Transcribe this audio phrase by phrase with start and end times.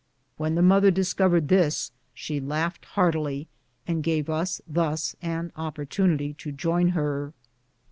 [0.37, 3.47] When the mother discovered this she laughed heartily,
[3.85, 7.33] and gave us thus an opportunity to join her.